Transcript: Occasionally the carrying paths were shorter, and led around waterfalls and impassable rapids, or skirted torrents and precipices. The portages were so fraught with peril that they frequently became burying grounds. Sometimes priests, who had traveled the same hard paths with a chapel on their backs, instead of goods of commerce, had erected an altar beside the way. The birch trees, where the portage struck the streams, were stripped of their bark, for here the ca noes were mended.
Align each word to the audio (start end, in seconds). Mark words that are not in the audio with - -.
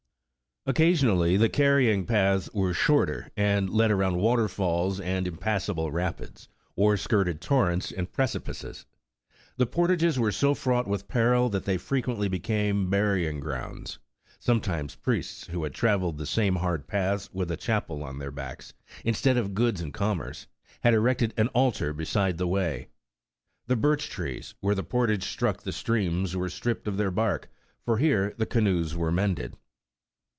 Occasionally 0.67 1.37
the 1.37 1.49
carrying 1.49 2.05
paths 2.05 2.47
were 2.53 2.71
shorter, 2.75 3.31
and 3.35 3.67
led 3.67 3.89
around 3.89 4.17
waterfalls 4.19 4.99
and 4.99 5.25
impassable 5.27 5.89
rapids, 5.91 6.49
or 6.75 6.97
skirted 6.97 7.41
torrents 7.41 7.91
and 7.91 8.11
precipices. 8.11 8.85
The 9.57 9.65
portages 9.65 10.19
were 10.19 10.31
so 10.31 10.53
fraught 10.53 10.85
with 10.85 11.07
peril 11.07 11.49
that 11.49 11.65
they 11.65 11.77
frequently 11.79 12.27
became 12.27 12.91
burying 12.91 13.39
grounds. 13.39 13.97
Sometimes 14.39 14.93
priests, 14.93 15.47
who 15.47 15.63
had 15.63 15.73
traveled 15.73 16.19
the 16.19 16.27
same 16.27 16.57
hard 16.57 16.85
paths 16.87 17.27
with 17.33 17.49
a 17.49 17.57
chapel 17.57 18.03
on 18.03 18.19
their 18.19 18.29
backs, 18.31 18.71
instead 19.03 19.37
of 19.37 19.55
goods 19.55 19.81
of 19.81 19.93
commerce, 19.93 20.45
had 20.81 20.93
erected 20.93 21.33
an 21.37 21.47
altar 21.49 21.91
beside 21.91 22.37
the 22.37 22.47
way. 22.47 22.89
The 23.65 23.75
birch 23.75 24.09
trees, 24.11 24.53
where 24.59 24.75
the 24.75 24.83
portage 24.83 25.23
struck 25.23 25.63
the 25.63 25.71
streams, 25.73 26.35
were 26.37 26.49
stripped 26.49 26.87
of 26.87 26.97
their 26.97 27.09
bark, 27.09 27.49
for 27.83 27.97
here 27.97 28.35
the 28.37 28.45
ca 28.45 28.59
noes 28.61 28.95
were 28.95 29.11
mended. 29.11 29.55